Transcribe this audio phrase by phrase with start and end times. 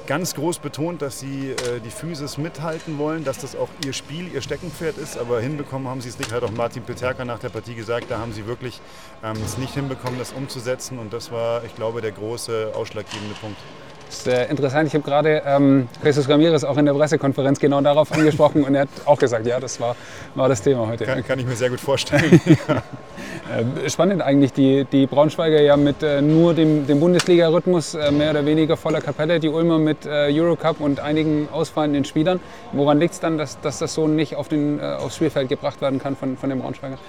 [0.06, 4.32] ganz groß betont, dass sie äh, die Physis mithalten wollen, dass das auch ihr Spiel,
[4.32, 6.32] ihr Steckenpferd ist, aber hinbekommen haben sie es nicht.
[6.32, 8.80] Hat auch Martin Peterka nach der Partie gesagt, da haben sie wirklich
[9.24, 13.58] ähm, es nicht hinbekommen, das umzusetzen und das war, ich glaube, der große ausschlaggebende Punkt.
[14.10, 14.88] Das ist äh, interessant.
[14.88, 18.82] Ich habe gerade ähm, Jesus Ramirez auch in der Pressekonferenz genau darauf angesprochen und er
[18.82, 19.96] hat auch gesagt, ja, das war,
[20.34, 21.06] war das Thema heute.
[21.06, 22.42] Kann, kann ich mir sehr gut vorstellen.
[23.50, 28.30] Äh, Spannend eigentlich, die, die Braunschweiger ja mit äh, nur dem, dem Bundesliga-Rhythmus äh, mehr
[28.30, 32.40] oder weniger voller Kapelle, die Ulmer mit äh, Eurocup und einigen ausfallenden Spielern.
[32.74, 35.98] Woran liegt es dann, dass, dass das so nicht auf den, aufs Spielfeld gebracht werden
[35.98, 37.00] kann von, von den Braunschweigern?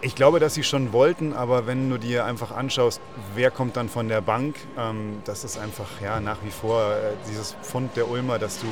[0.00, 3.00] Ich glaube, dass sie schon wollten, aber wenn du dir einfach anschaust,
[3.34, 7.14] wer kommt dann von der Bank, ähm, das ist einfach ja, nach wie vor äh,
[7.28, 8.68] dieses Pfund der Ulmer, dass du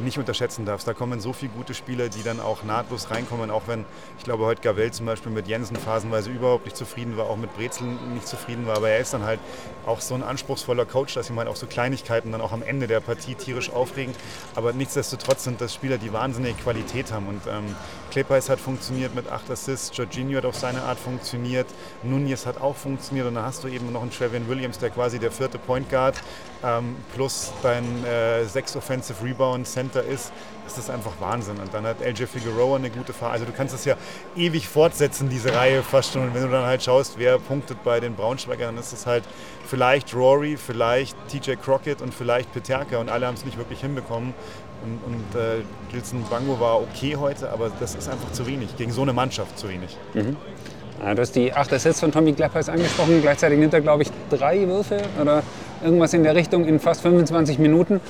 [0.00, 0.86] nicht unterschätzen darfst.
[0.86, 3.84] Da kommen so viele gute Spieler, die dann auch nahtlos reinkommen, auch wenn,
[4.18, 7.54] ich glaube, heute Gavel zum Beispiel mit Jensen phasenweise überhaupt nicht zufrieden war, auch mit
[7.54, 9.40] Brezel nicht zufrieden war, aber er ist dann halt
[9.86, 12.86] auch so ein anspruchsvoller Coach, dass ihm halt auch so Kleinigkeiten dann auch am Ende
[12.86, 14.14] der Partie tierisch aufregen.
[14.54, 17.74] Aber nichtsdestotrotz sind das Spieler, die wahnsinnige Qualität haben und ähm,
[18.10, 21.66] Klepeis hat funktioniert mit 8 Assists, Jorginho hat auf seine Art funktioniert,
[22.02, 25.18] Nunez hat auch funktioniert und dann hast du eben noch einen Trevian Williams, der quasi
[25.18, 26.16] der vierte Point Guard
[26.64, 30.32] ähm, plus dein äh, sechs Offensive Rebound Center ist.
[30.64, 31.58] Das ist einfach Wahnsinn.
[31.58, 33.32] Und dann hat LJ Figueroa eine gute Phase.
[33.32, 33.96] Also du kannst das ja
[34.36, 36.22] ewig fortsetzen, diese Reihe fast schon.
[36.22, 39.22] Und wenn du dann halt schaust, wer punktet bei den Braunschweigern, dann ist es halt
[39.66, 42.98] vielleicht Rory, vielleicht TJ Crockett und vielleicht Peterka.
[42.98, 44.34] Und alle haben es nicht wirklich hinbekommen.
[44.84, 48.76] Und, und äh, Gilson Bango war okay heute, aber das ist einfach zu wenig.
[48.76, 49.96] Gegen so eine Mannschaft zu wenig.
[51.02, 53.20] Ja, du hast die 8 Assists von Tommy Gleppeis angesprochen.
[53.22, 55.42] Gleichzeitig nimmt er, glaube ich, drei Würfe oder
[55.84, 58.00] irgendwas in der Richtung in fast 25 Minuten.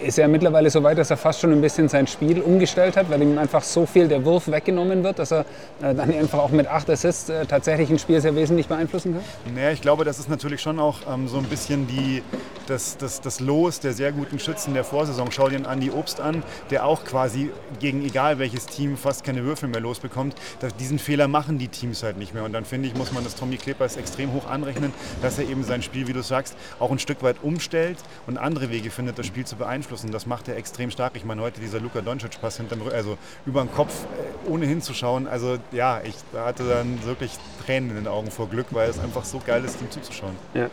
[0.00, 3.08] Ist er mittlerweile so weit, dass er fast schon ein bisschen sein Spiel umgestellt hat,
[3.10, 5.40] weil ihm einfach so viel der Wurf weggenommen wird, dass er
[5.80, 9.54] äh, dann einfach auch mit 8 Assists äh, tatsächlich ein Spiel sehr wesentlich beeinflussen kann?
[9.54, 12.22] Naja, ich glaube, das ist natürlich schon auch ähm, so ein bisschen die,
[12.66, 15.30] das, das, das Los der sehr guten Schützen der Vorsaison.
[15.30, 19.68] Schau dir Andi Obst an, der auch quasi gegen egal welches Team fast keine Würfel
[19.68, 20.34] mehr losbekommt.
[20.60, 22.44] Da, diesen Fehler machen die Teams halt nicht mehr.
[22.44, 24.92] Und dann finde ich, muss man das Tommy Klepers extrem hoch anrechnen,
[25.22, 28.70] dass er eben sein Spiel, wie du sagst, auch ein Stück weit umstellt und andere
[28.70, 30.10] Wege findet, das Spiel zu beeinflussen.
[30.10, 31.12] Das macht er extrem stark.
[31.14, 32.60] Ich meine, heute dieser Luka Doncic-Pass
[32.92, 35.26] also über den Kopf, äh, ohne hinzuschauen.
[35.26, 37.32] Also ja, ich hatte dann wirklich
[37.64, 40.34] Tränen in den Augen vor Glück, weil es einfach so geil ist, ihm zuzuschauen.
[40.54, 40.68] Ja.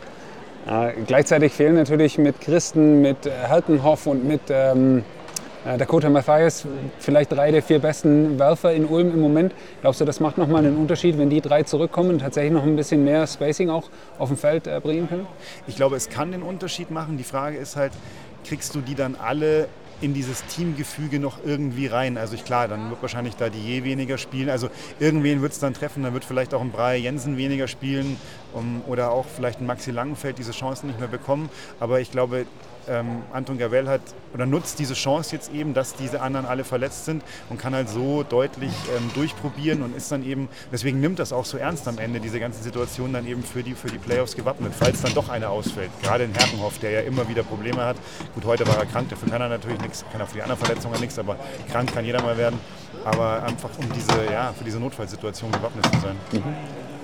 [0.67, 5.03] Äh, gleichzeitig fehlen natürlich mit Christen, mit äh, Haltenhoff und mit ähm,
[5.65, 6.65] äh, Dakota Mathias
[6.99, 9.53] vielleicht drei der vier besten Werfer in Ulm im Moment.
[9.81, 12.75] Glaubst du, das macht nochmal einen Unterschied, wenn die drei zurückkommen und tatsächlich noch ein
[12.75, 13.89] bisschen mehr Spacing auch
[14.19, 15.27] auf dem Feld äh, bringen können?
[15.67, 17.17] Ich glaube, es kann den Unterschied machen.
[17.17, 17.93] Die Frage ist halt,
[18.45, 19.67] kriegst du die dann alle
[20.01, 22.17] in dieses Teamgefüge noch irgendwie rein?
[22.17, 24.49] Also ich, klar, dann wird wahrscheinlich da die je weniger spielen.
[24.49, 24.69] Also
[24.99, 28.17] irgendwen wird es dann treffen, dann wird vielleicht auch ein Breyer Jensen weniger spielen
[28.53, 31.49] um, oder auch vielleicht ein Maxi Langenfeld diese Chancen nicht mehr bekommen.
[31.79, 32.45] Aber ich glaube,
[32.89, 34.01] ähm, Anton Gavel hat
[34.33, 37.89] oder nutzt diese Chance jetzt eben, dass diese anderen alle verletzt sind und kann halt
[37.89, 41.97] so deutlich ähm, durchprobieren und ist dann eben, deswegen nimmt das auch so ernst am
[41.97, 45.29] Ende, diese ganze Situation dann eben für die, für die Playoffs gewappnet, falls dann doch
[45.29, 45.91] einer ausfällt.
[46.01, 47.97] Gerade in Herkenhoff, der ja immer wieder Probleme hat.
[48.33, 50.59] Gut, heute war er krank, dafür kann er natürlich nichts, kann er für die anderen
[50.59, 51.37] Verletzungen nichts, aber
[51.71, 52.59] krank kann jeder mal werden.
[53.05, 56.17] Aber einfach um diese, ja, für diese Notfallsituation gewappnet zu sein.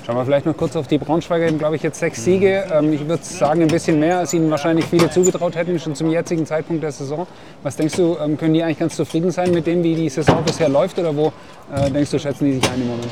[0.07, 2.65] Schauen wir vielleicht noch kurz auf die Braunschweiger, glaube ich, jetzt sechs Siege.
[2.71, 6.09] Ähm, ich würde sagen, ein bisschen mehr, als ihnen wahrscheinlich viele zugetraut hätten, schon zum
[6.09, 7.27] jetzigen Zeitpunkt der Saison.
[7.61, 10.41] Was denkst du, ähm, können die eigentlich ganz zufrieden sein mit dem, wie die Saison
[10.45, 10.97] bisher läuft?
[10.97, 11.33] Oder wo
[11.75, 13.11] äh, denkst du, schätzen die sich ein im Moment?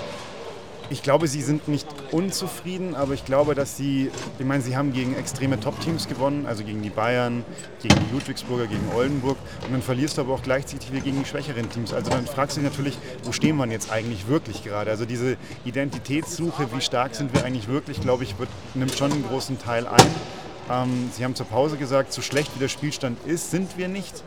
[0.91, 4.93] Ich glaube, sie sind nicht unzufrieden, aber ich glaube, dass sie, ich meine, sie haben
[4.93, 7.43] gegen extreme Top-Teams gewonnen, also gegen die Bayern,
[7.81, 9.37] gegen die Ludwigsburger, gegen Oldenburg.
[9.65, 11.91] Und dann verlierst du aber auch gleichzeitig wieder gegen die schwächeren Teams.
[11.91, 14.91] Also dann fragst du dich natürlich, wo stehen wir jetzt eigentlich wirklich gerade?
[14.91, 19.27] Also diese Identitätssuche, wie stark sind wir eigentlich wirklich, glaube ich, wird, nimmt schon einen
[19.27, 20.07] großen Teil ein.
[20.69, 24.23] Ähm, sie haben zur Pause gesagt, so schlecht wie der Spielstand ist, sind wir nicht.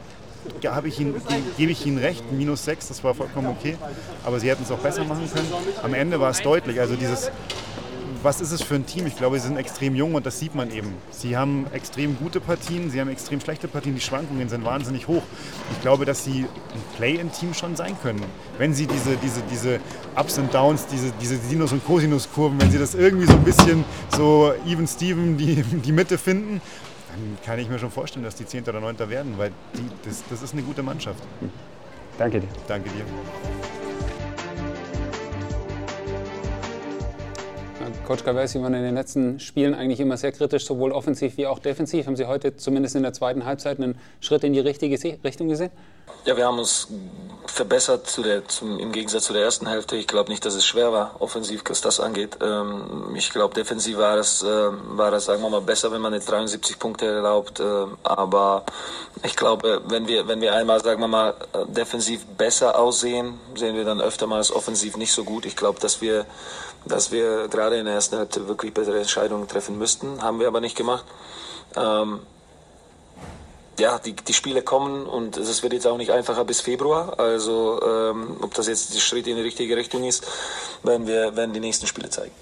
[0.84, 1.14] Ich Ihnen,
[1.56, 3.76] gebe ich Ihnen recht, minus 6, das war vollkommen okay.
[4.24, 5.48] Aber Sie hätten es auch besser machen können.
[5.82, 6.80] Am Ende war es deutlich.
[6.80, 7.30] Also dieses,
[8.22, 9.06] was ist es für ein Team?
[9.06, 10.94] Ich glaube, sie sind extrem jung und das sieht man eben.
[11.10, 15.22] Sie haben extrem gute Partien, sie haben extrem schlechte Partien, die Schwankungen sind wahnsinnig hoch.
[15.72, 18.22] Ich glaube, dass sie ein Play-in-Team schon sein können.
[18.58, 19.80] Wenn sie diese, diese, diese
[20.16, 23.84] Ups und Downs, diese, diese Sinus- und Cosinus-Kurven, wenn sie das irgendwie so ein bisschen
[24.16, 26.60] so even Steven die, die Mitte finden,
[27.08, 28.64] dann kann ich mir schon vorstellen, dass die 10.
[28.64, 28.98] oder 9.
[29.10, 31.22] werden, weil die, das, das ist eine gute Mannschaft.
[32.18, 32.48] Danke dir.
[32.66, 33.04] Danke dir.
[38.06, 41.46] Coach Gavell, Sie waren in den letzten Spielen eigentlich immer sehr kritisch, sowohl offensiv wie
[41.46, 42.06] auch defensiv.
[42.06, 45.70] Haben Sie heute zumindest in der zweiten Halbzeit einen Schritt in die richtige Richtung gesehen?
[46.24, 46.88] Ja, wir haben uns
[47.46, 49.96] verbessert zu der, zum, im Gegensatz zu der ersten Hälfte.
[49.96, 52.38] Ich glaube nicht, dass es schwer war, offensiv, was das angeht.
[52.42, 56.12] Ähm, ich glaube, defensiv war das, äh, war das, sagen wir mal, besser, wenn man
[56.12, 57.60] jetzt 73 Punkte erlaubt.
[57.60, 57.64] Äh,
[58.02, 58.64] aber
[59.22, 61.34] ich glaube, wenn wir, wenn wir einmal, sagen wir mal,
[61.66, 65.46] defensiv besser aussehen, sehen wir dann öfter mal offensiv nicht so gut.
[65.46, 66.26] Ich glaube, dass wir,
[66.84, 70.22] dass wir gerade in der ersten Hälfte wirklich bessere Entscheidungen treffen müssten.
[70.22, 71.04] Haben wir aber nicht gemacht.
[71.76, 72.20] Ähm,
[73.78, 77.18] ja, die, die Spiele kommen und es wird jetzt auch nicht einfacher bis Februar.
[77.18, 80.26] Also ähm, ob das jetzt der Schritt in die richtige Richtung ist,
[80.82, 82.32] werden wir werden die nächsten Spiele zeigen.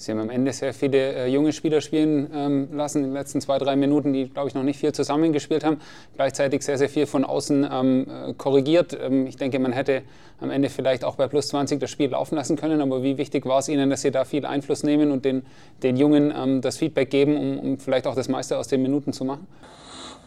[0.00, 3.42] Sie haben am Ende sehr viele äh, junge Spieler spielen ähm, lassen in den letzten
[3.42, 5.78] zwei, drei Minuten, die, glaube ich, noch nicht viel zusammengespielt haben.
[6.16, 8.98] Gleichzeitig sehr, sehr viel von außen ähm, äh, korrigiert.
[8.98, 10.00] Ähm, ich denke, man hätte
[10.40, 12.80] am Ende vielleicht auch bei plus 20 das Spiel laufen lassen können.
[12.80, 15.42] Aber wie wichtig war es Ihnen, dass Sie da viel Einfluss nehmen und den,
[15.82, 19.12] den Jungen ähm, das Feedback geben, um, um vielleicht auch das meiste aus den Minuten
[19.12, 19.46] zu machen?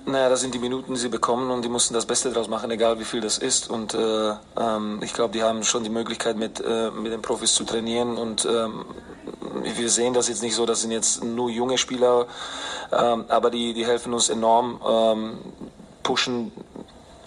[0.05, 2.69] Naja, das sind die Minuten, die sie bekommen und die mussten das Beste daraus machen,
[2.71, 3.69] egal wie viel das ist.
[3.69, 7.55] Und äh, ähm, ich glaube, die haben schon die Möglichkeit, mit, äh, mit den Profis
[7.55, 8.17] zu trainieren.
[8.17, 8.83] Und ähm,
[9.63, 12.27] wir sehen das jetzt nicht so, das sind jetzt nur junge Spieler,
[12.91, 15.37] ähm, aber die, die helfen uns enorm, ähm,
[16.03, 16.51] pushen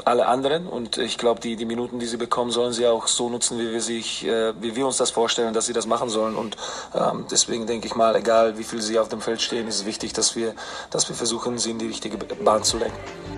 [0.06, 0.66] alle anderen.
[0.66, 3.72] Und ich glaube, die, die Minuten, die sie bekommen, sollen sie auch so nutzen, wie
[3.72, 6.36] wir, sich, äh, wie wir uns das vorstellen, dass sie das machen sollen.
[6.36, 6.56] Und
[6.94, 9.84] ähm, deswegen denke ich mal, egal wie viel sie auf dem Feld stehen, ist es
[9.84, 10.54] wichtig, dass wir,
[10.90, 13.35] dass wir versuchen, sie in die richtige Bahn zu lenken.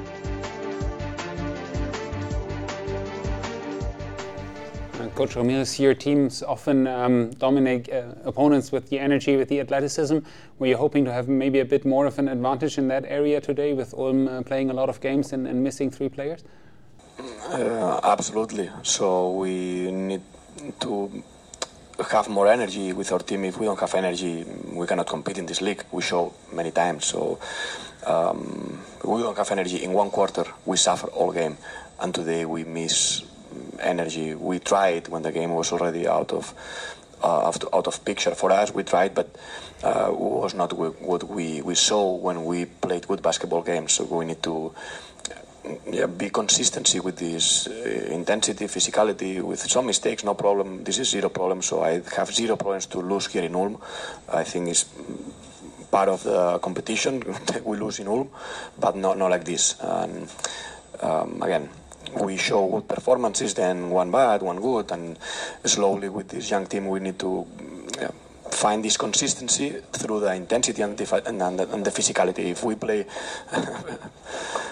[5.19, 10.19] Coach Ramirez, your teams often um, dominate uh, opponents with the energy, with the athleticism.
[10.61, 13.41] Were you hoping to have maybe a bit more of an advantage in that area
[13.41, 16.45] today with Ulm uh, playing a lot of games and, and missing three players?
[17.49, 18.71] Uh, absolutely.
[18.85, 20.23] So we need
[20.83, 21.25] to
[22.13, 23.45] have more energy with our team.
[23.45, 25.83] If we don't have energy, we cannot compete in this league.
[25.91, 27.07] We show many times.
[27.07, 27.41] So
[28.07, 30.45] um, we don't have energy in one quarter.
[30.65, 31.57] We suffer all game,
[31.99, 33.25] and today we miss
[33.81, 34.35] energy.
[34.35, 36.55] We tried when the game was already out of
[37.23, 38.73] uh, out of picture for us.
[38.73, 39.29] We tried, but
[39.83, 43.93] uh, was not what we, we saw when we played good basketball games.
[43.93, 44.75] So we need to
[45.91, 50.85] yeah, be consistency with this uh, intensity, physicality, with some mistakes, no problem.
[50.85, 51.63] This is zero problem.
[51.63, 53.81] So I have zero problems to lose here in Ulm.
[54.29, 54.85] I think it's
[55.91, 57.23] part of the competition.
[57.47, 58.31] That we lose in Ulm,
[58.79, 59.77] but not not like this.
[59.81, 60.29] And
[61.03, 61.69] um, again
[62.21, 65.19] we show good performances, then one bad, one good, and
[65.65, 67.47] slowly with this young team we need to
[68.01, 68.11] yeah,
[68.51, 72.51] find this consistency through the intensity and the, and, the, and the physicality.
[72.51, 73.05] If we play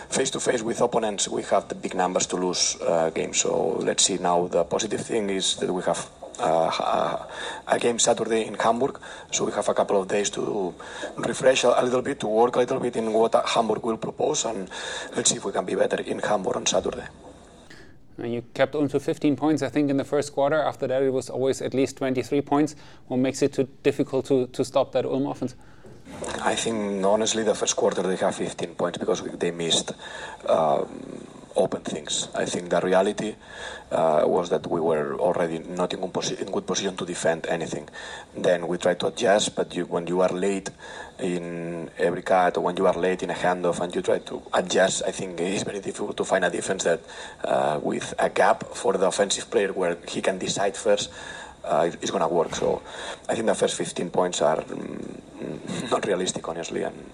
[0.08, 3.38] face to face with opponents, we have the big numbers to lose uh, games.
[3.38, 4.46] So let's see now.
[4.46, 6.08] The positive thing is that we have
[6.38, 7.26] uh,
[7.66, 8.98] a game Saturday in Hamburg,
[9.30, 10.74] so we have a couple of days to
[11.16, 14.68] refresh a, little bit, to work a little bit in what Hamburg will propose, and
[15.16, 17.06] let's see if we can be better in Hamburg on Saturday.
[18.18, 20.60] And you kept on to 15 points, I think, in the first quarter.
[20.62, 22.74] After that, it was always at least 23 points.
[23.08, 25.54] What makes it too difficult to, to stop that Ulm offense?
[26.42, 29.92] I think, honestly, the first quarter they have 15 points because they missed
[30.48, 32.28] um, open things.
[32.34, 33.34] I think the reality
[33.90, 36.10] uh, was that we were already not in, in,
[36.52, 37.88] good position to defend anything.
[38.36, 40.70] Then we tried to adjust, but you, when you are late
[41.18, 44.42] in every cut or when you are late in a handoff and you try to
[44.52, 47.00] adjust, I think it is very difficult to find a defense that
[47.44, 51.10] uh, with a gap for the offensive player where he can decide first.
[51.64, 52.54] Uh, it's going to work.
[52.54, 52.80] So
[53.28, 57.10] I think the first 15 points are mm, not realistic, honestly, and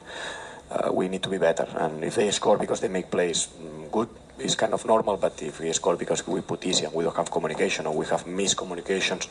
[0.71, 1.67] uh, we need to be better.
[1.77, 4.11] And if they score because they make plays, mm, good
[4.45, 7.17] is kind of normal, but if we score because we put easy and we don't
[7.17, 9.29] have communication or we have miscommunications